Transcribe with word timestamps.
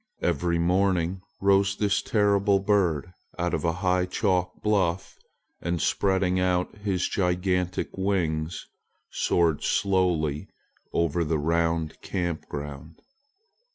Every 0.23 0.57
morning 0.57 1.21
rose 1.39 1.75
this 1.75 2.01
terrible 2.01 2.57
red 2.57 2.65
bird 2.65 3.13
out 3.37 3.53
of 3.53 3.63
a 3.63 3.71
high 3.85 4.07
chalk 4.07 4.59
bluff 4.63 5.15
and 5.61 5.79
spreading 5.79 6.39
out 6.39 6.75
his 6.79 7.07
gigantic 7.07 7.95
wings 7.95 8.65
soared 9.11 9.61
slowly 9.61 10.47
over 10.91 11.23
the 11.23 11.37
round 11.37 12.01
camp 12.01 12.47
ground. 12.47 12.99